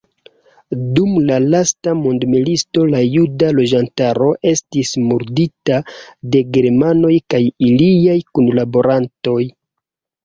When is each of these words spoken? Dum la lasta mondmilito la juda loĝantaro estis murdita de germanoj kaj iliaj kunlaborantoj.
Dum 0.99 1.11
la 1.25 1.35
lasta 1.55 1.91
mondmilito 1.99 2.85
la 2.93 3.01
juda 3.17 3.51
loĝantaro 3.57 4.29
estis 4.53 4.95
murdita 5.11 5.77
de 6.37 6.43
germanoj 6.59 7.15
kaj 7.35 7.43
iliaj 7.69 8.19
kunlaborantoj. 8.37 9.41